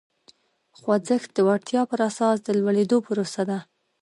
خوځښت 0.79 1.29
د 1.33 1.39
وړتیا 1.47 1.81
پر 1.91 1.99
اساس 2.09 2.37
د 2.43 2.47
لوړېدو 2.59 2.97
پروسه 3.07 3.41
ده. 3.49 3.59